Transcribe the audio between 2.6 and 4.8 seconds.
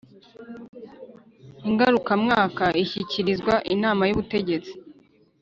ishyikirizwa inama y ubutegetsi